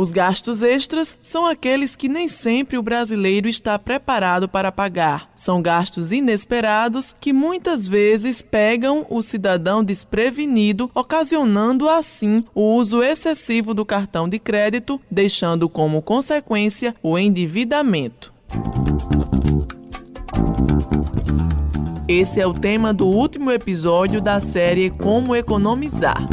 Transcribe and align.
Os 0.00 0.10
gastos 0.10 0.62
extras 0.62 1.14
são 1.22 1.44
aqueles 1.44 1.94
que 1.94 2.08
nem 2.08 2.26
sempre 2.26 2.78
o 2.78 2.82
brasileiro 2.82 3.46
está 3.46 3.78
preparado 3.78 4.48
para 4.48 4.72
pagar. 4.72 5.30
São 5.36 5.60
gastos 5.60 6.10
inesperados 6.10 7.14
que 7.20 7.34
muitas 7.34 7.86
vezes 7.86 8.40
pegam 8.40 9.04
o 9.10 9.20
cidadão 9.20 9.84
desprevenido, 9.84 10.90
ocasionando 10.94 11.86
assim 11.86 12.42
o 12.54 12.76
uso 12.76 13.02
excessivo 13.02 13.74
do 13.74 13.84
cartão 13.84 14.26
de 14.26 14.38
crédito, 14.38 14.98
deixando 15.10 15.68
como 15.68 16.00
consequência 16.00 16.94
o 17.02 17.18
endividamento. 17.18 18.32
Esse 22.08 22.40
é 22.40 22.46
o 22.46 22.54
tema 22.54 22.94
do 22.94 23.06
último 23.06 23.50
episódio 23.50 24.18
da 24.22 24.40
série 24.40 24.88
Como 24.88 25.36
Economizar. 25.36 26.26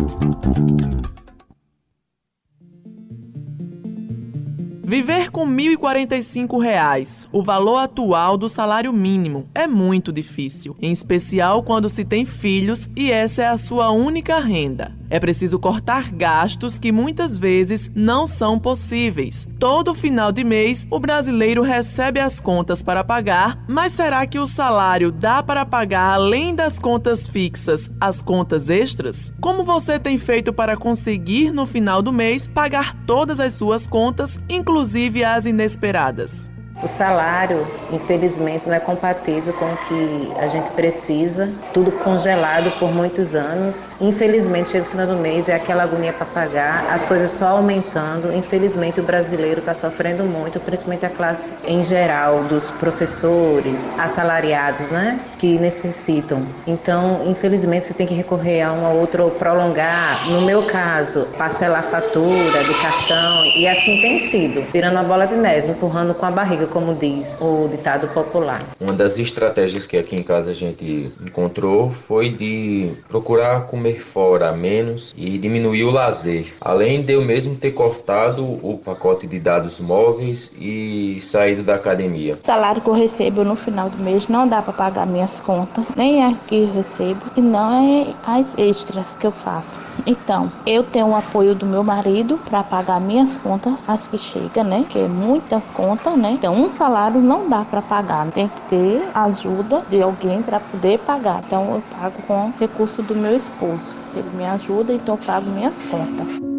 Viver 4.90 5.32
com 5.32 5.44
R$ 5.44 5.76
1.045, 5.76 7.28
o 7.30 7.44
valor 7.44 7.80
atual 7.80 8.38
do 8.38 8.48
salário 8.48 8.94
mínimo, 8.94 9.50
é 9.54 9.68
muito 9.68 10.14
difícil, 10.14 10.78
em 10.82 10.94
especial 10.94 11.62
quando 11.62 11.90
se 11.90 12.06
tem 12.06 12.24
filhos 12.24 12.88
e 12.96 13.12
essa 13.12 13.42
é 13.42 13.48
a 13.50 13.58
sua 13.58 13.92
única 13.92 14.40
renda. 14.40 14.96
É 15.10 15.20
preciso 15.20 15.58
cortar 15.58 16.12
gastos 16.12 16.80
que 16.80 16.92
muitas 16.92 17.38
vezes 17.38 17.90
não 17.96 18.28
são 18.28 18.60
possíveis. 18.60 19.48
Todo 19.58 19.96
final 19.96 20.32
de 20.32 20.44
mês, 20.44 20.86
o 20.90 21.00
brasileiro 21.00 21.62
recebe 21.62 22.20
as 22.20 22.40
contas 22.40 22.82
para 22.82 23.04
pagar, 23.04 23.64
mas 23.68 23.94
será 23.94 24.26
que 24.28 24.38
o 24.38 24.46
salário 24.46 25.12
dá 25.12 25.42
para 25.42 25.66
pagar 25.66 26.14
além 26.14 26.54
das 26.54 26.78
contas 26.78 27.28
fixas 27.28 27.90
as 28.02 28.22
contas 28.22 28.70
extras? 28.70 29.34
Como 29.40 29.64
você 29.64 29.98
tem 29.98 30.18
feito 30.18 30.52
para 30.52 30.76
conseguir 30.76 31.52
no 31.52 31.66
final 31.66 32.02
do 32.02 32.12
mês 32.12 32.48
pagar 32.48 32.94
todas 33.06 33.40
as 33.40 33.54
suas 33.54 33.88
contas, 33.88 34.40
inclusive 34.78 35.24
as 35.24 35.48
inesperadas? 35.48 36.52
O 36.82 36.88
salário, 36.88 37.66
infelizmente, 37.92 38.68
não 38.68 38.76
é 38.76 38.80
compatível 38.80 39.52
com 39.54 39.74
o 39.74 39.78
que 39.78 40.32
a 40.38 40.46
gente 40.46 40.70
precisa, 40.72 41.50
tudo 41.74 41.92
congelado 41.92 42.72
por 42.78 42.92
muitos 42.92 43.34
anos. 43.34 43.90
Infelizmente, 44.00 44.70
chega 44.70 44.86
o 44.86 44.88
final 44.88 45.08
do 45.08 45.16
mês, 45.16 45.50
é 45.50 45.56
aquela 45.56 45.84
agonia 45.84 46.14
para 46.14 46.26
pagar, 46.28 46.86
as 46.92 47.04
coisas 47.04 47.32
só 47.32 47.48
aumentando. 47.48 48.32
Infelizmente, 48.32 49.00
o 49.00 49.04
brasileiro 49.04 49.60
está 49.60 49.74
sofrendo 49.74 50.24
muito, 50.24 50.60
principalmente 50.60 51.06
a 51.06 51.10
classe 51.10 51.56
em 51.66 51.84
geral, 51.84 52.44
dos 52.44 52.70
professores, 52.70 53.90
assalariados, 53.98 54.92
né, 54.92 55.20
que 55.40 55.58
necessitam. 55.58 56.46
Então, 56.68 57.24
infelizmente, 57.26 57.88
você 57.88 57.94
tem 57.96 58.06
que 58.06 58.14
recorrer 58.14 58.62
a 58.62 58.72
um 58.72 58.86
ou 58.86 59.00
outro 59.00 59.32
prolongar. 59.32 60.30
No 60.30 60.42
meu 60.42 60.68
caso, 60.68 61.28
parcelar 61.40 61.84
fatura 61.84 62.64
de 62.64 62.74
cartão, 62.76 63.46
e 63.56 63.68
assim 63.68 64.00
tem 64.00 64.20
sido, 64.20 64.62
virando 64.72 64.94
uma 64.98 65.04
bola 65.04 65.26
de 65.26 65.36
neve, 65.36 65.72
empurrando 65.72 66.14
com 66.14 66.26
a 66.26 66.32
barriga 66.32 66.67
como 66.68 66.96
diz 66.96 67.38
o 67.42 67.68
ditado 67.68 68.08
popular. 68.10 68.64
Uma 68.80 68.94
das 68.94 69.18
estratégias 69.18 69.86
que 69.86 69.98
aqui 69.98 70.16
em 70.16 70.24
casa 70.24 70.52
a 70.52 70.54
gente 70.54 71.12
encontrou 71.26 71.92
foi 71.92 72.30
de 72.30 72.92
procurar 73.10 73.68
comer 73.68 74.02
fora 74.02 74.52
menos 74.52 75.14
e 75.16 75.38
diminuir 75.38 75.84
o 75.84 75.92
lazer. 75.92 76.54
Além 76.62 77.02
de 77.02 77.14
eu 77.14 77.22
mesmo 77.22 77.56
ter 77.56 77.72
cortado 77.72 78.44
o 78.46 78.78
pacote 78.78 79.28
de 79.28 79.40
dados 79.40 79.80
móveis 79.80 80.54
e 80.60 81.20
saído 81.22 81.64
da 81.64 81.76
academia. 81.76 82.38
O 82.42 82.46
salário 82.46 82.82
que 82.82 82.90
eu 82.90 82.94
recebo 82.94 83.44
no 83.44 83.56
final 83.56 83.90
do 83.90 83.98
mês 83.98 84.28
não 84.28 84.48
dá 84.48 84.62
para 84.62 84.74
pagar 84.74 85.06
minhas 85.06 85.40
contas, 85.40 85.86
nem 85.96 86.24
é 86.24 86.36
que 86.48 86.56
eu 86.56 86.74
recebo 86.74 87.22
e 87.36 87.42
não 87.42 87.74
é 87.74 88.14
as 88.24 88.58
extras 88.58 89.16
que 89.16 89.26
eu 89.26 89.32
faço. 89.32 89.80
Então, 90.06 90.52
eu 90.66 90.84
tenho 90.84 91.08
o 91.08 91.16
apoio 91.16 91.56
do 91.56 91.66
meu 91.66 91.84
marido 91.84 92.40
para 92.46 92.64
pagar 92.64 93.00
minhas 93.00 93.36
contas, 93.38 93.74
as 93.88 94.08
que 94.08 94.18
chegam, 94.18 94.64
né? 94.64 94.86
Que 94.90 95.00
é 95.00 95.08
muita 95.08 95.62
conta, 95.74 96.16
né? 96.16 96.32
Então, 96.32 96.56
um 96.58 96.70
salário 96.70 97.22
não 97.22 97.48
dá 97.48 97.64
para 97.64 97.82
pagar, 97.82 98.32
tem 98.32 98.50
que 98.50 98.62
ter 98.64 99.12
ajuda 99.14 99.86
de 99.88 100.02
alguém 100.02 100.42
para 100.42 100.60
poder 100.60 101.00
pagar. 101.00 101.44
Então 101.46 101.76
eu 101.76 101.82
pago 101.84 102.22
com 102.24 102.52
recurso 102.60 103.04
do 103.04 103.16
meu 103.16 103.36
esposo. 103.36 104.00
Ele 104.14 104.30
me 104.32 104.46
ajuda, 104.46 104.94
então 104.94 105.16
eu 105.16 105.20
pago 105.20 105.52
minhas 105.52 105.84
contas. 105.84 106.57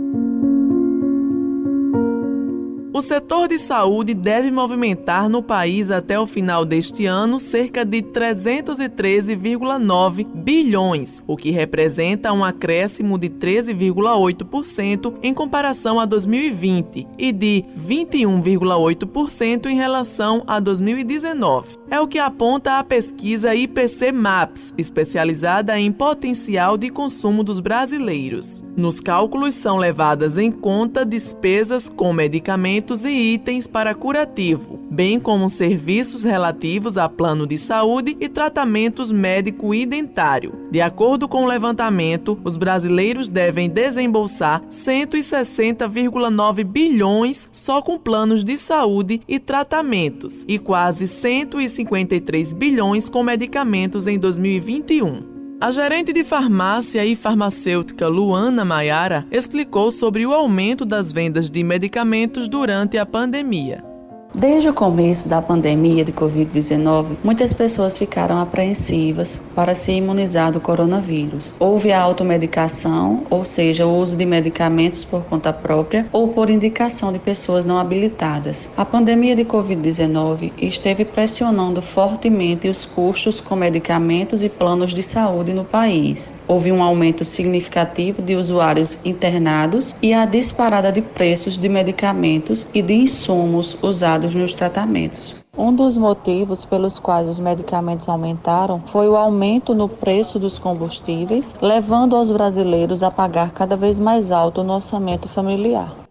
O 2.98 3.00
setor 3.00 3.46
de 3.46 3.60
saúde 3.60 4.12
deve 4.12 4.50
movimentar 4.50 5.28
no 5.28 5.40
país 5.40 5.88
até 5.88 6.18
o 6.18 6.26
final 6.26 6.64
deste 6.64 7.06
ano 7.06 7.38
cerca 7.38 7.84
de 7.84 8.02
313,9 8.02 10.26
bilhões, 10.34 11.22
o 11.24 11.36
que 11.36 11.52
representa 11.52 12.32
um 12.32 12.44
acréscimo 12.44 13.16
de 13.16 13.30
13,8% 13.30 15.14
em 15.22 15.32
comparação 15.32 16.00
a 16.00 16.06
2020 16.06 17.06
e 17.16 17.30
de 17.30 17.64
21,8% 17.86 19.66
em 19.66 19.76
relação 19.76 20.42
a 20.44 20.58
2019. 20.58 21.77
É 21.90 21.98
o 21.98 22.06
que 22.06 22.18
aponta 22.18 22.78
a 22.78 22.84
pesquisa 22.84 23.54
IPC 23.54 24.12
Maps, 24.12 24.74
especializada 24.76 25.78
em 25.80 25.90
potencial 25.90 26.76
de 26.76 26.90
consumo 26.90 27.42
dos 27.42 27.60
brasileiros. 27.60 28.62
Nos 28.76 29.00
cálculos 29.00 29.54
são 29.54 29.78
levadas 29.78 30.36
em 30.36 30.50
conta 30.50 31.02
despesas 31.02 31.88
com 31.88 32.12
medicamentos 32.12 33.06
e 33.06 33.32
itens 33.32 33.66
para 33.66 33.94
curativo, 33.94 34.77
bem 34.98 35.20
como 35.20 35.48
serviços 35.48 36.24
relativos 36.24 36.98
a 36.98 37.08
plano 37.08 37.46
de 37.46 37.56
saúde 37.56 38.16
e 38.18 38.28
tratamentos 38.28 39.12
médico 39.12 39.72
e 39.72 39.86
dentário. 39.86 40.66
De 40.72 40.80
acordo 40.80 41.28
com 41.28 41.44
o 41.44 41.46
levantamento, 41.46 42.36
os 42.42 42.56
brasileiros 42.56 43.28
devem 43.28 43.70
desembolsar 43.70 44.60
160,9 44.68 46.64
bilhões 46.64 47.48
só 47.52 47.80
com 47.80 47.96
planos 47.96 48.42
de 48.42 48.58
saúde 48.58 49.20
e 49.28 49.38
tratamentos 49.38 50.44
e 50.48 50.58
quase 50.58 51.06
153 51.06 52.52
bilhões 52.52 53.08
com 53.08 53.22
medicamentos 53.22 54.08
em 54.08 54.18
2021. 54.18 55.38
A 55.60 55.70
gerente 55.70 56.12
de 56.12 56.24
farmácia 56.24 57.06
e 57.06 57.14
farmacêutica 57.14 58.08
Luana 58.08 58.64
Maiara 58.64 59.24
explicou 59.30 59.92
sobre 59.92 60.26
o 60.26 60.34
aumento 60.34 60.84
das 60.84 61.12
vendas 61.12 61.48
de 61.48 61.62
medicamentos 61.62 62.48
durante 62.48 62.98
a 62.98 63.06
pandemia. 63.06 63.87
Desde 64.34 64.68
o 64.68 64.74
começo 64.74 65.26
da 65.26 65.40
pandemia 65.40 66.04
de 66.04 66.12
Covid-19, 66.12 67.16
muitas 67.24 67.54
pessoas 67.54 67.96
ficaram 67.96 68.38
apreensivas 68.38 69.40
para 69.54 69.74
se 69.74 69.90
imunizar 69.90 70.52
do 70.52 70.60
coronavírus. 70.60 71.54
Houve 71.58 71.92
a 71.92 72.02
automedicação, 72.02 73.22
ou 73.30 73.42
seja, 73.42 73.86
o 73.86 73.96
uso 73.96 74.14
de 74.14 74.26
medicamentos 74.26 75.02
por 75.02 75.22
conta 75.24 75.50
própria 75.50 76.06
ou 76.12 76.28
por 76.28 76.50
indicação 76.50 77.10
de 77.10 77.18
pessoas 77.18 77.64
não 77.64 77.78
habilitadas. 77.78 78.68
A 78.76 78.84
pandemia 78.84 79.34
de 79.34 79.46
Covid-19 79.46 80.52
esteve 80.58 81.06
pressionando 81.06 81.80
fortemente 81.80 82.68
os 82.68 82.84
custos 82.84 83.40
com 83.40 83.56
medicamentos 83.56 84.42
e 84.42 84.50
planos 84.50 84.92
de 84.92 85.02
saúde 85.02 85.54
no 85.54 85.64
país. 85.64 86.30
Houve 86.46 86.70
um 86.70 86.82
aumento 86.82 87.24
significativo 87.24 88.20
de 88.20 88.34
usuários 88.34 88.98
internados 89.04 89.94
e 90.02 90.12
a 90.12 90.26
disparada 90.26 90.92
de 90.92 91.00
preços 91.00 91.58
de 91.58 91.68
medicamentos 91.68 92.66
e 92.74 92.82
de 92.82 92.94
insumos 92.94 93.76
usados 93.82 94.17
usados 94.18 94.34
nos 94.34 94.52
tratamentos. 94.52 95.36
Um 95.56 95.74
dos 95.74 95.96
motivos 95.96 96.64
pelos 96.64 96.98
quais 96.98 97.28
os 97.28 97.38
medicamentos 97.38 98.08
aumentaram 98.08 98.82
foi 98.86 99.08
o 99.08 99.16
aumento 99.16 99.74
no 99.74 99.88
preço 99.88 100.38
dos 100.38 100.58
combustíveis, 100.58 101.54
levando 101.60 102.16
os 102.16 102.30
brasileiros 102.30 103.02
a 103.02 103.10
pagar 103.10 103.52
cada 103.52 103.76
vez 103.76 103.98
mais 103.98 104.30
alto 104.30 104.62
no 104.62 104.74
orçamento 104.74 105.28
familiar. 105.28 106.07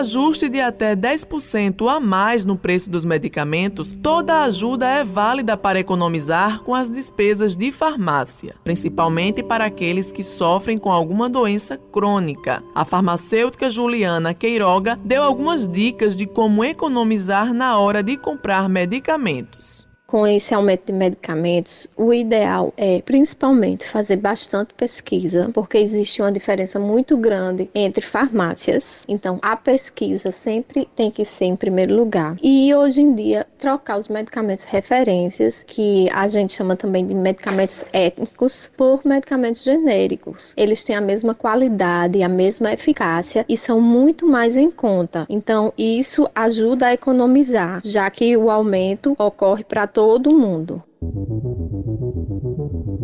Reajuste 0.00 0.48
de 0.48 0.58
até 0.60 0.96
10% 0.96 1.86
a 1.86 2.00
mais 2.00 2.46
no 2.46 2.56
preço 2.56 2.88
dos 2.88 3.04
medicamentos, 3.04 3.92
toda 3.92 4.42
ajuda 4.44 4.88
é 4.88 5.04
válida 5.04 5.58
para 5.58 5.78
economizar 5.78 6.62
com 6.62 6.74
as 6.74 6.88
despesas 6.88 7.54
de 7.54 7.70
farmácia, 7.70 8.54
principalmente 8.64 9.42
para 9.42 9.66
aqueles 9.66 10.10
que 10.10 10.22
sofrem 10.22 10.78
com 10.78 10.90
alguma 10.90 11.28
doença 11.28 11.76
crônica. 11.76 12.62
A 12.74 12.82
farmacêutica 12.82 13.68
Juliana 13.68 14.32
Queiroga 14.32 14.98
deu 15.04 15.22
algumas 15.22 15.68
dicas 15.68 16.16
de 16.16 16.24
como 16.24 16.64
economizar 16.64 17.52
na 17.52 17.78
hora 17.78 18.02
de 18.02 18.16
comprar 18.16 18.70
medicamentos 18.70 19.89
com 20.10 20.26
esse 20.26 20.52
aumento 20.52 20.86
de 20.86 20.92
medicamentos, 20.92 21.86
o 21.96 22.12
ideal 22.12 22.74
é 22.76 23.00
principalmente 23.00 23.86
fazer 23.86 24.16
bastante 24.16 24.74
pesquisa, 24.74 25.48
porque 25.54 25.78
existe 25.78 26.20
uma 26.20 26.32
diferença 26.32 26.80
muito 26.80 27.16
grande 27.16 27.70
entre 27.72 28.04
farmácias. 28.04 29.04
Então, 29.06 29.38
a 29.40 29.54
pesquisa 29.54 30.32
sempre 30.32 30.88
tem 30.96 31.12
que 31.12 31.24
ser 31.24 31.44
em 31.44 31.54
primeiro 31.54 31.94
lugar. 31.94 32.36
E 32.42 32.74
hoje 32.74 33.02
em 33.02 33.14
dia, 33.14 33.46
trocar 33.56 33.98
os 33.98 34.08
medicamentos 34.08 34.64
referências, 34.64 35.62
que 35.64 36.10
a 36.10 36.26
gente 36.26 36.54
chama 36.54 36.74
também 36.74 37.06
de 37.06 37.14
medicamentos 37.14 37.84
étnicos, 37.92 38.68
por 38.76 39.02
medicamentos 39.04 39.62
genéricos. 39.62 40.54
Eles 40.56 40.82
têm 40.82 40.96
a 40.96 41.00
mesma 41.00 41.36
qualidade, 41.36 42.20
a 42.20 42.28
mesma 42.28 42.72
eficácia 42.72 43.44
e 43.48 43.56
são 43.56 43.80
muito 43.80 44.26
mais 44.26 44.56
em 44.56 44.72
conta. 44.72 45.24
Então, 45.28 45.72
isso 45.78 46.28
ajuda 46.34 46.86
a 46.86 46.94
economizar, 46.94 47.80
já 47.84 48.10
que 48.10 48.36
o 48.36 48.50
aumento 48.50 49.14
ocorre 49.16 49.62
para 49.62 49.86
todo 50.00 50.30
mundo. 50.32 50.82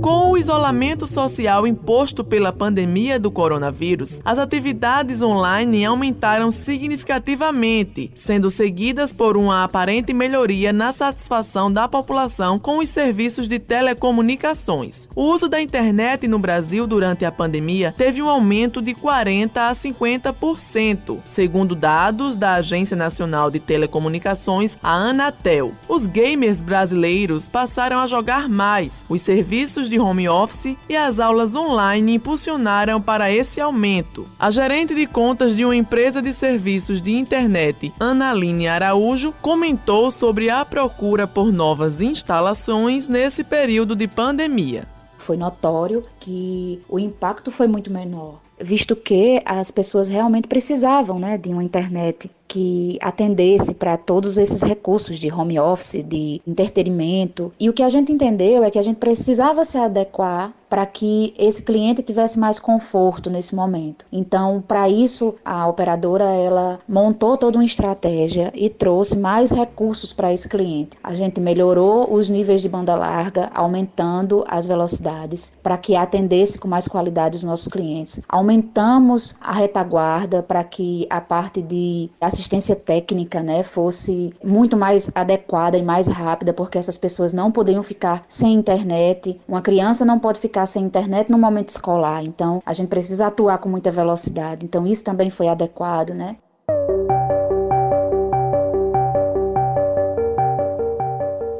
Com 0.06 0.30
o 0.30 0.38
isolamento 0.38 1.04
social 1.04 1.66
imposto 1.66 2.22
pela 2.22 2.52
pandemia 2.52 3.18
do 3.18 3.28
coronavírus, 3.28 4.20
as 4.24 4.38
atividades 4.38 5.20
online 5.20 5.84
aumentaram 5.84 6.48
significativamente, 6.52 8.12
sendo 8.14 8.48
seguidas 8.48 9.10
por 9.10 9.36
uma 9.36 9.64
aparente 9.64 10.14
melhoria 10.14 10.72
na 10.72 10.92
satisfação 10.92 11.72
da 11.72 11.88
população 11.88 12.56
com 12.56 12.78
os 12.78 12.88
serviços 12.88 13.48
de 13.48 13.58
telecomunicações. 13.58 15.08
O 15.16 15.24
uso 15.24 15.48
da 15.48 15.60
internet 15.60 16.28
no 16.28 16.38
Brasil 16.38 16.86
durante 16.86 17.24
a 17.24 17.32
pandemia 17.32 17.92
teve 17.96 18.22
um 18.22 18.28
aumento 18.28 18.80
de 18.80 18.94
40 18.94 19.66
a 19.66 19.72
50%, 19.72 21.18
segundo 21.28 21.74
dados 21.74 22.38
da 22.38 22.52
Agência 22.52 22.96
Nacional 22.96 23.50
de 23.50 23.58
Telecomunicações, 23.58 24.78
a 24.80 24.92
Anatel. 24.92 25.72
Os 25.88 26.06
gamers 26.06 26.62
brasileiros 26.62 27.46
passaram 27.46 27.98
a 27.98 28.06
jogar 28.06 28.48
mais. 28.48 29.04
Os 29.08 29.20
serviços 29.20 29.88
de 29.88 29.95
home 29.98 30.28
office 30.28 30.76
e 30.88 30.96
as 30.96 31.18
aulas 31.18 31.54
online 31.54 32.14
impulsionaram 32.14 33.00
para 33.00 33.30
esse 33.30 33.60
aumento. 33.60 34.24
A 34.38 34.50
gerente 34.50 34.94
de 34.94 35.06
contas 35.06 35.56
de 35.56 35.64
uma 35.64 35.76
empresa 35.76 36.22
de 36.22 36.32
serviços 36.32 37.00
de 37.00 37.12
internet, 37.12 37.92
Analine 37.98 38.68
Araújo, 38.68 39.32
comentou 39.40 40.10
sobre 40.10 40.50
a 40.50 40.64
procura 40.64 41.26
por 41.26 41.52
novas 41.52 42.00
instalações 42.00 43.08
nesse 43.08 43.44
período 43.44 43.94
de 43.94 44.06
pandemia. 44.06 44.86
Foi 45.18 45.36
notório 45.36 46.02
que 46.20 46.80
o 46.88 46.98
impacto 46.98 47.50
foi 47.50 47.66
muito 47.66 47.90
menor 47.90 48.40
visto 48.60 48.96
que 48.96 49.40
as 49.44 49.70
pessoas 49.70 50.08
realmente 50.08 50.48
precisavam 50.48 51.18
né, 51.18 51.36
de 51.36 51.50
uma 51.50 51.62
internet 51.62 52.30
que 52.48 52.98
atendesse 53.00 53.74
para 53.74 53.96
todos 53.96 54.38
esses 54.38 54.62
recursos 54.62 55.18
de 55.18 55.32
home 55.32 55.58
office, 55.58 56.02
de 56.02 56.40
entretenimento. 56.46 57.52
E 57.58 57.68
o 57.68 57.72
que 57.72 57.82
a 57.82 57.88
gente 57.88 58.12
entendeu 58.12 58.62
é 58.64 58.70
que 58.70 58.78
a 58.78 58.82
gente 58.82 58.96
precisava 58.96 59.64
se 59.64 59.76
adequar 59.78 60.54
para 60.68 60.86
que 60.86 61.34
esse 61.38 61.62
cliente 61.62 62.02
tivesse 62.02 62.38
mais 62.38 62.58
conforto 62.58 63.30
nesse 63.30 63.54
momento. 63.54 64.04
Então, 64.12 64.62
para 64.66 64.88
isso, 64.88 65.34
a 65.44 65.66
operadora 65.66 66.24
ela 66.24 66.78
montou 66.88 67.36
toda 67.36 67.58
uma 67.58 67.64
estratégia 67.64 68.52
e 68.54 68.68
trouxe 68.68 69.18
mais 69.18 69.50
recursos 69.50 70.12
para 70.12 70.32
esse 70.32 70.48
cliente. 70.48 70.98
A 71.02 71.14
gente 71.14 71.40
melhorou 71.40 72.12
os 72.12 72.28
níveis 72.28 72.60
de 72.60 72.68
banda 72.68 72.94
larga, 72.94 73.50
aumentando 73.54 74.44
as 74.48 74.66
velocidades 74.66 75.56
para 75.62 75.78
que 75.78 75.94
atendesse 75.94 76.58
com 76.58 76.68
mais 76.68 76.88
qualidade 76.88 77.36
os 77.36 77.44
nossos 77.44 77.68
clientes. 77.68 78.22
Aumentamos 78.28 79.36
a 79.40 79.52
retaguarda 79.52 80.42
para 80.42 80.64
que 80.64 81.06
a 81.10 81.20
parte 81.20 81.62
de 81.62 82.10
assistência 82.20 82.74
técnica, 82.74 83.42
né, 83.42 83.62
fosse 83.62 84.32
muito 84.42 84.76
mais 84.76 85.10
adequada 85.14 85.76
e 85.76 85.82
mais 85.82 86.06
rápida, 86.06 86.52
porque 86.52 86.78
essas 86.78 86.96
pessoas 86.96 87.32
não 87.32 87.50
poderiam 87.50 87.82
ficar 87.82 88.22
sem 88.28 88.54
internet. 88.54 89.40
Uma 89.46 89.62
criança 89.62 90.04
não 90.04 90.18
pode 90.18 90.40
ficar 90.40 90.55
sem 90.64 90.84
internet 90.84 91.30
no 91.30 91.36
momento 91.36 91.68
escolar. 91.68 92.24
Então, 92.24 92.62
a 92.64 92.72
gente 92.72 92.88
precisa 92.88 93.26
atuar 93.26 93.58
com 93.58 93.68
muita 93.68 93.90
velocidade. 93.90 94.64
Então, 94.64 94.86
isso 94.86 95.04
também 95.04 95.28
foi 95.28 95.48
adequado, 95.48 96.10
né? 96.10 96.36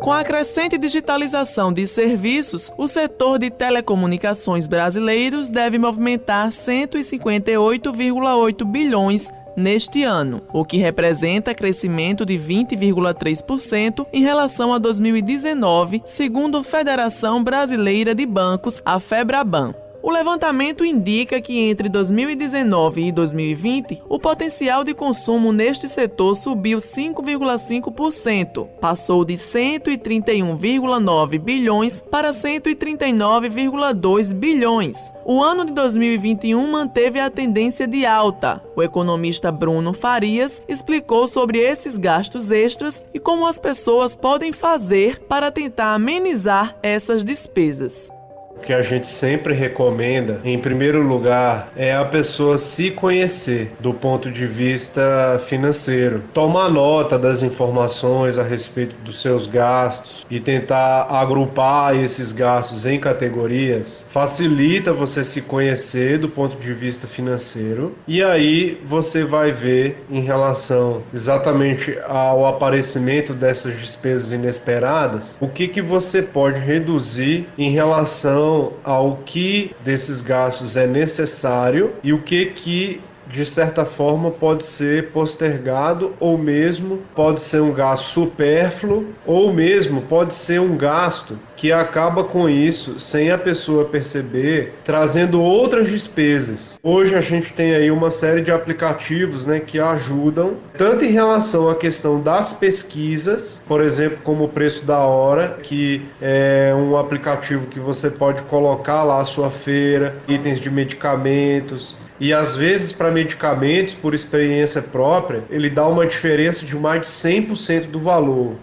Com 0.07 0.13
a 0.13 0.23
crescente 0.23 0.79
digitalização 0.79 1.73
de 1.73 1.85
serviços, 1.85 2.73
o 2.79 2.87
setor 2.87 3.41
de 3.41 3.51
telecomunicações 3.51 4.69
brasileiros 4.69 5.51
deve 5.51 5.81
movimentar 5.81 6.51
158,8 6.51 8.65
bilhões 8.65 9.29
neste 9.57 10.03
ano, 10.03 10.43
o 10.53 10.65
que 10.65 10.77
representa 10.77 11.55
crescimento 11.55 12.27
de 12.27 12.39
20,3% 12.39 14.07
em 14.13 14.23
relação 14.23 14.73
a 14.73 14.79
2019, 14.79 16.03
segundo 16.05 16.59
a 16.59 16.65
Federação 16.65 17.43
Brasileira 17.43 18.15
de 18.15 18.27
Bancos, 18.27 18.83
a 18.85 19.01
FEBRABAN. 19.01 19.86
O 20.07 20.11
levantamento 20.13 20.85
indica 20.85 21.41
que 21.41 21.59
entre 21.59 21.89
2019 21.89 23.09
e 23.09 23.11
2020, 23.11 24.05
o 24.09 24.21
potencial 24.21 24.85
de 24.85 24.95
consumo 24.95 25.53
neste 25.53 25.89
setor 25.89 26.37
subiu 26.37 26.79
5,5%, 26.79 28.69
passou 28.81 29.25
de 29.25 29.35
131,9 29.35 31.41
bilhões 31.41 32.01
para 32.09 32.31
139,2 32.31 34.33
bilhões. 34.33 35.13
O 35.25 35.43
ano 35.43 35.65
de 35.65 35.73
2021 35.73 36.71
manteve 36.71 37.19
a 37.19 37.29
tendência 37.29 37.89
de 37.89 38.07
alta. 38.07 38.63
O 38.77 38.85
economista 38.85 39.51
Bruno 39.51 39.93
Farias 39.93 40.63
explicou 40.69 41.27
sobre 41.27 41.59
esses 41.59 41.99
gastos 41.99 42.53
extras 42.53 43.03
e 43.13 43.19
como 43.19 43.45
as 43.45 43.59
pessoas 43.59 44.15
podem 44.15 44.53
fazer 44.53 45.25
para 45.25 45.51
tentar 45.51 45.95
amenizar 45.95 46.77
essas 46.81 47.25
despesas 47.25 48.15
que 48.63 48.73
a 48.73 48.83
gente 48.83 49.09
sempre 49.09 49.55
recomenda, 49.55 50.41
em 50.45 50.59
primeiro 50.59 51.03
lugar, 51.03 51.69
é 51.77 51.95
a 51.95 52.05
pessoa 52.05 52.59
se 52.59 52.91
conhecer 52.91 53.73
do 53.81 53.93
ponto 53.93 54.31
de 54.31 54.47
vista 54.47 55.41
financeiro. 55.47 56.23
Tomar 56.35 56.71
nota 56.71 57.19
das 57.19 57.43
informações 57.43 58.39
a 58.39 58.43
respeito 58.43 58.95
dos 59.05 59.21
seus 59.21 59.47
gastos 59.47 60.25
e 60.31 60.41
tentar 60.41 61.07
agrupar 61.11 61.97
esses 61.97 62.33
gastos 62.33 62.87
em 62.87 62.99
categorias 62.99 64.05
facilita 64.09 64.93
você 64.93 65.23
se 65.23 65.43
conhecer 65.43 66.19
do 66.19 66.29
ponto 66.29 66.57
de 66.57 66.73
vista 66.73 67.07
financeiro. 67.07 67.95
E 68.07 68.23
aí 68.23 68.81
você 68.87 69.25
vai 69.25 69.53
ver 69.53 70.05
em 70.11 70.21
relação 70.21 71.03
exatamente 71.13 71.97
ao 72.07 72.47
aparecimento 72.47 73.33
dessas 73.33 73.79
despesas 73.79 74.33
inesperadas, 74.33 75.37
o 75.41 75.49
que 75.49 75.69
que 75.69 75.83
você 75.83 76.23
pode 76.23 76.59
reduzir 76.59 77.47
em 77.59 77.71
relação 77.71 78.46
relação 78.47 78.73
ao 78.85 79.17
que 79.19 79.75
desses 79.83 80.21
gastos 80.21 80.77
é 80.77 80.87
necessário 80.87 81.95
e 82.03 82.13
o 82.13 82.23
que 82.23 82.47
que 82.47 83.01
de 83.31 83.45
certa 83.45 83.85
forma 83.85 84.31
pode 84.31 84.65
ser 84.65 85.11
postergado 85.11 86.13
ou 86.21 86.39
mesmo 86.39 87.01
pode 87.15 87.43
ser 87.43 87.61
um 87.61 87.73
gasto 87.73 88.05
supérfluo 88.05 89.07
ou 89.27 89.53
mesmo 89.53 90.03
pode 90.03 90.35
ser 90.35 90.61
um 90.61 90.77
gasto 90.77 91.39
que 91.57 91.73
acaba 91.73 92.23
com 92.23 92.49
isso 92.49 93.01
sem 93.01 93.31
a 93.31 93.39
pessoa 93.39 93.87
perceber, 93.87 94.75
trazendo 94.85 95.41
outras 95.41 95.89
despesas. 95.89 96.79
Hoje 96.83 97.15
a 97.15 97.21
gente 97.21 97.53
tem 97.53 97.75
aí 97.75 97.91
uma 97.91 98.11
série 98.11 98.43
de 98.43 98.53
aplicativos, 98.53 99.47
né, 99.47 99.61
que 99.61 99.81
ajudam 99.81 100.55
tanto 100.77 101.05
em 101.05 101.11
relação 101.11 101.69
à 101.69 101.75
questão 101.75 102.21
das 102.21 102.53
pesquisas, 102.53 103.63
por 103.67 103.81
exemplo, 103.81 104.19
como 104.23 104.45
o 104.45 104.49
preço 104.49 104.85
da 104.85 104.99
hora, 104.99 105.59
que 105.63 106.05
é 106.21 106.75
um 106.77 106.97
aplicativo 106.97 107.67
que 107.67 107.81
você 107.81 108.11
pode 108.11 108.43
colocar 108.43 109.03
lá 109.03 109.21
a 109.21 109.25
sua 109.25 109.51
feira, 109.51 110.17
itens 110.29 110.61
de 110.61 110.71
medicamentos, 110.71 111.97
e 112.19 112.33
às 112.33 112.57
vezes, 112.57 112.93
para 112.93 113.11
medicamentos, 113.11 113.95
por 113.95 114.15
experiência 114.15 114.81
própria, 114.81 115.45
ele 115.51 115.69
dá 115.69 115.87
uma 115.87 116.07
diferença 116.07 116.65
de 116.65 116.75
mais 116.77 117.03
de 117.03 117.09
100% 117.09 117.91
do 117.91 118.01
valor. 118.01 118.57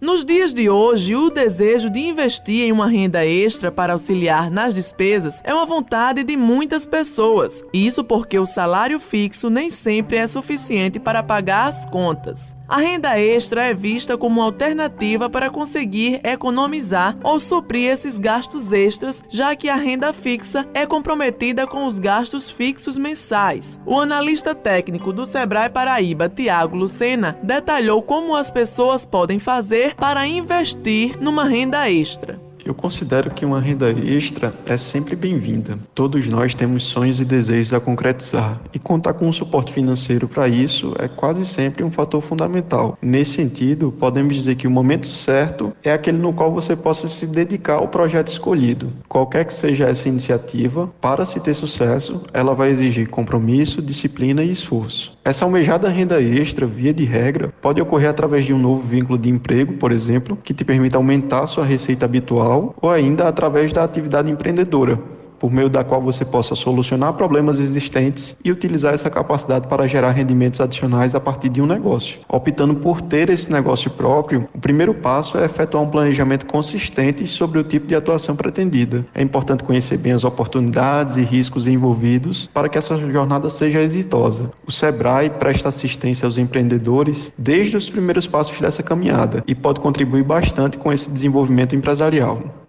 Nos 0.00 0.24
dias 0.24 0.52
de 0.52 0.68
hoje, 0.68 1.16
o 1.16 1.30
desejo 1.30 1.90
de 1.90 2.00
investir 2.00 2.66
em 2.66 2.72
uma 2.72 2.88
renda 2.88 3.24
extra 3.24 3.72
para 3.72 3.92
auxiliar 3.92 4.50
nas 4.50 4.74
despesas 4.74 5.40
é 5.42 5.54
uma 5.54 5.66
vontade 5.66 6.22
de 6.22 6.36
muitas 6.36 6.84
pessoas. 6.84 7.64
Isso 7.72 8.04
porque 8.04 8.38
o 8.38 8.46
salário 8.46 9.00
fixo 9.00 9.48
nem 9.48 9.70
sempre 9.70 10.16
é 10.16 10.26
suficiente 10.26 10.98
para 10.98 11.22
pagar 11.22 11.68
as 11.68 11.86
contas. 11.86 12.55
A 12.68 12.78
renda 12.78 13.18
extra 13.18 13.64
é 13.64 13.74
vista 13.74 14.18
como 14.18 14.42
alternativa 14.42 15.30
para 15.30 15.50
conseguir 15.50 16.20
economizar 16.24 17.16
ou 17.22 17.38
suprir 17.38 17.90
esses 17.90 18.18
gastos 18.18 18.72
extras, 18.72 19.22
já 19.28 19.54
que 19.54 19.68
a 19.68 19.76
renda 19.76 20.12
fixa 20.12 20.66
é 20.74 20.84
comprometida 20.84 21.66
com 21.66 21.86
os 21.86 21.98
gastos 21.98 22.50
fixos 22.50 22.98
mensais. 22.98 23.78
O 23.86 24.00
analista 24.00 24.54
técnico 24.54 25.12
do 25.12 25.24
Sebrae 25.24 25.70
Paraíba, 25.70 26.28
Tiago 26.28 26.76
Lucena, 26.76 27.38
detalhou 27.42 28.02
como 28.02 28.34
as 28.34 28.50
pessoas 28.50 29.06
podem 29.06 29.38
fazer 29.38 29.94
para 29.94 30.26
investir 30.26 31.16
numa 31.20 31.44
renda 31.44 31.88
extra. 31.88 32.45
Eu 32.66 32.74
considero 32.74 33.30
que 33.30 33.44
uma 33.44 33.60
renda 33.60 33.92
extra 33.92 34.52
é 34.66 34.76
sempre 34.76 35.14
bem-vinda. 35.14 35.78
Todos 35.94 36.26
nós 36.26 36.52
temos 36.52 36.82
sonhos 36.82 37.20
e 37.20 37.24
desejos 37.24 37.72
a 37.72 37.78
concretizar, 37.78 38.60
e 38.74 38.78
contar 38.80 39.14
com 39.14 39.28
um 39.28 39.32
suporte 39.32 39.72
financeiro 39.72 40.26
para 40.26 40.48
isso 40.48 40.92
é 40.98 41.06
quase 41.06 41.46
sempre 41.46 41.84
um 41.84 41.92
fator 41.92 42.20
fundamental. 42.20 42.98
Nesse 43.00 43.34
sentido, 43.34 43.94
podemos 43.96 44.34
dizer 44.34 44.56
que 44.56 44.66
o 44.66 44.70
momento 44.70 45.06
certo 45.06 45.72
é 45.84 45.92
aquele 45.92 46.18
no 46.18 46.32
qual 46.32 46.50
você 46.50 46.74
possa 46.74 47.08
se 47.08 47.28
dedicar 47.28 47.74
ao 47.74 47.86
projeto 47.86 48.32
escolhido. 48.32 48.92
Qualquer 49.08 49.44
que 49.44 49.54
seja 49.54 49.84
essa 49.84 50.08
iniciativa, 50.08 50.90
para 51.00 51.24
se 51.24 51.38
ter 51.38 51.54
sucesso, 51.54 52.20
ela 52.34 52.52
vai 52.52 52.70
exigir 52.70 53.08
compromisso, 53.08 53.80
disciplina 53.80 54.42
e 54.42 54.50
esforço. 54.50 55.16
Essa 55.24 55.44
almejada 55.44 55.88
renda 55.88 56.20
extra, 56.20 56.66
via 56.66 56.92
de 56.92 57.04
regra, 57.04 57.54
pode 57.62 57.80
ocorrer 57.80 58.10
através 58.10 58.44
de 58.44 58.52
um 58.52 58.58
novo 58.58 58.80
vínculo 58.80 59.16
de 59.16 59.30
emprego, 59.30 59.74
por 59.74 59.92
exemplo, 59.92 60.36
que 60.42 60.52
te 60.52 60.64
permita 60.64 60.96
aumentar 60.96 61.46
sua 61.46 61.64
receita 61.64 62.04
habitual 62.04 62.55
ou 62.80 62.90
ainda 62.90 63.28
através 63.28 63.72
da 63.72 63.84
atividade 63.84 64.30
empreendedora, 64.30 64.98
por 65.46 65.52
meio 65.52 65.68
da 65.68 65.84
qual 65.84 66.02
você 66.02 66.24
possa 66.24 66.56
solucionar 66.56 67.12
problemas 67.12 67.60
existentes 67.60 68.36
e 68.44 68.50
utilizar 68.50 68.94
essa 68.94 69.08
capacidade 69.08 69.68
para 69.68 69.86
gerar 69.86 70.10
rendimentos 70.10 70.60
adicionais 70.60 71.14
a 71.14 71.20
partir 71.20 71.48
de 71.48 71.62
um 71.62 71.66
negócio. 71.66 72.18
Optando 72.28 72.74
por 72.74 73.00
ter 73.00 73.30
esse 73.30 73.52
negócio 73.52 73.88
próprio, 73.92 74.48
o 74.52 74.58
primeiro 74.58 74.92
passo 74.92 75.38
é 75.38 75.44
efetuar 75.44 75.84
um 75.84 75.88
planejamento 75.88 76.46
consistente 76.46 77.28
sobre 77.28 77.60
o 77.60 77.62
tipo 77.62 77.86
de 77.86 77.94
atuação 77.94 78.34
pretendida. 78.34 79.06
É 79.14 79.22
importante 79.22 79.62
conhecer 79.62 79.98
bem 79.98 80.10
as 80.10 80.24
oportunidades 80.24 81.16
e 81.16 81.22
riscos 81.22 81.68
envolvidos 81.68 82.50
para 82.52 82.68
que 82.68 82.76
essa 82.76 82.96
jornada 82.96 83.48
seja 83.48 83.80
exitosa. 83.80 84.50
O 84.66 84.72
Sebrae 84.72 85.30
presta 85.30 85.68
assistência 85.68 86.26
aos 86.26 86.38
empreendedores 86.38 87.32
desde 87.38 87.76
os 87.76 87.88
primeiros 87.88 88.26
passos 88.26 88.60
dessa 88.60 88.82
caminhada 88.82 89.44
e 89.46 89.54
pode 89.54 89.78
contribuir 89.78 90.24
bastante 90.24 90.76
com 90.76 90.92
esse 90.92 91.08
desenvolvimento 91.08 91.76
empresarial. 91.76 92.65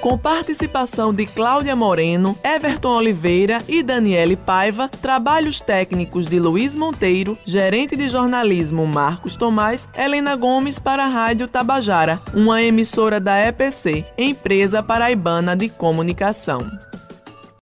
Com 0.00 0.16
participação 0.16 1.12
de 1.12 1.26
Cláudia 1.26 1.76
Moreno, 1.76 2.36
Everton 2.42 2.96
Oliveira 2.96 3.58
e 3.68 3.82
Daniele 3.82 4.36
Paiva, 4.36 4.88
trabalhos 4.88 5.60
técnicos 5.60 6.26
de 6.26 6.40
Luiz 6.40 6.74
Monteiro, 6.74 7.36
gerente 7.44 7.94
de 7.96 8.08
jornalismo 8.08 8.86
Marcos 8.86 9.36
Tomás, 9.36 9.88
Helena 9.94 10.34
Gomes 10.36 10.78
para 10.78 11.04
a 11.04 11.08
Rádio 11.08 11.46
Tabajara, 11.46 12.20
uma 12.34 12.62
emissora 12.62 13.20
da 13.20 13.38
EPC, 13.38 14.04
Empresa 14.16 14.82
Paraibana 14.82 15.54
de 15.54 15.68
Comunicação. 15.68 16.89